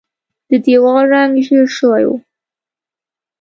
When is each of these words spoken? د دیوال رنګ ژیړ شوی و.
د 0.49 0.51
دیوال 0.65 1.05
رنګ 1.13 1.33
ژیړ 1.45 1.65
شوی 1.77 2.03
و. 2.09 2.11